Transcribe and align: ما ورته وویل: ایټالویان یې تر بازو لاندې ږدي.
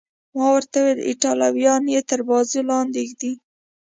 ما 0.35 0.45
ورته 0.55 0.77
وویل: 0.81 0.99
ایټالویان 1.09 1.83
یې 1.93 2.01
تر 2.09 2.19
بازو 2.27 2.59
لاندې 2.69 3.01
ږدي. 3.09 3.33